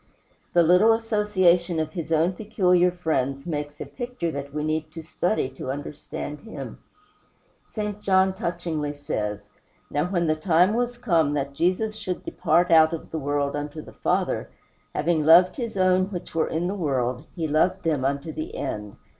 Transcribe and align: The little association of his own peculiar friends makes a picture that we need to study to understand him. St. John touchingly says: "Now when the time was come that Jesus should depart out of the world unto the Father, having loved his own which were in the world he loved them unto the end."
The 0.53 0.63
little 0.63 0.93
association 0.93 1.79
of 1.79 1.91
his 1.93 2.11
own 2.11 2.33
peculiar 2.33 2.89
friends 2.89 3.45
makes 3.45 3.79
a 3.79 3.85
picture 3.85 4.31
that 4.31 4.51
we 4.51 4.63
need 4.63 4.91
to 4.93 5.03
study 5.03 5.47
to 5.49 5.69
understand 5.69 6.39
him. 6.39 6.79
St. 7.67 8.01
John 8.01 8.33
touchingly 8.33 8.95
says: 8.95 9.49
"Now 9.91 10.05
when 10.05 10.25
the 10.25 10.35
time 10.35 10.73
was 10.73 10.97
come 10.97 11.35
that 11.35 11.53
Jesus 11.53 11.95
should 11.97 12.25
depart 12.25 12.71
out 12.71 12.93
of 12.93 13.11
the 13.11 13.19
world 13.19 13.55
unto 13.55 13.79
the 13.83 13.93
Father, 13.93 14.49
having 14.95 15.23
loved 15.23 15.57
his 15.57 15.77
own 15.77 16.05
which 16.09 16.33
were 16.33 16.47
in 16.47 16.67
the 16.67 16.73
world 16.73 17.27
he 17.35 17.47
loved 17.47 17.83
them 17.83 18.03
unto 18.03 18.31
the 18.33 18.55
end." 18.55 18.95